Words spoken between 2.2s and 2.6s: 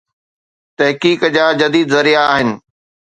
آهن.